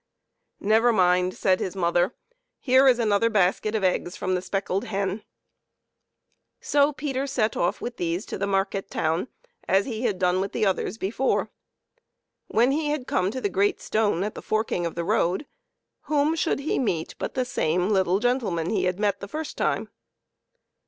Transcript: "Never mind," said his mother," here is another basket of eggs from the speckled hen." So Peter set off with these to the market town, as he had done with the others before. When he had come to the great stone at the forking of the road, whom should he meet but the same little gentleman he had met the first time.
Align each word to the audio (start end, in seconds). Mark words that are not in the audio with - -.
"Never 0.75 0.91
mind," 0.91 1.35
said 1.35 1.59
his 1.59 1.75
mother," 1.75 2.15
here 2.59 2.87
is 2.87 2.97
another 2.97 3.29
basket 3.29 3.75
of 3.75 3.83
eggs 3.83 4.17
from 4.17 4.33
the 4.33 4.41
speckled 4.41 4.85
hen." 4.85 5.21
So 6.59 6.91
Peter 6.91 7.27
set 7.27 7.55
off 7.55 7.81
with 7.81 7.97
these 7.97 8.25
to 8.25 8.39
the 8.39 8.47
market 8.47 8.89
town, 8.89 9.27
as 9.67 9.85
he 9.85 10.01
had 10.01 10.17
done 10.17 10.41
with 10.41 10.53
the 10.53 10.65
others 10.65 10.97
before. 10.97 11.51
When 12.47 12.71
he 12.71 12.87
had 12.89 13.05
come 13.05 13.29
to 13.29 13.41
the 13.41 13.47
great 13.47 13.79
stone 13.79 14.23
at 14.23 14.33
the 14.33 14.41
forking 14.41 14.87
of 14.87 14.95
the 14.95 15.03
road, 15.05 15.45
whom 16.05 16.33
should 16.35 16.61
he 16.61 16.79
meet 16.79 17.13
but 17.19 17.35
the 17.35 17.45
same 17.45 17.87
little 17.89 18.17
gentleman 18.17 18.71
he 18.71 18.85
had 18.85 18.99
met 18.99 19.19
the 19.19 19.27
first 19.27 19.55
time. 19.55 19.87